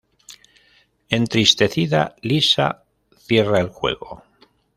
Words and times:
Entristecida, 1.09 2.15
Lisa 2.23 2.85
cierra 3.19 3.59
el 3.59 3.69
juego. 3.69 4.23